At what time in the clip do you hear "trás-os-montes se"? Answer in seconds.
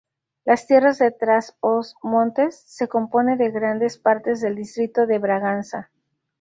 1.11-2.87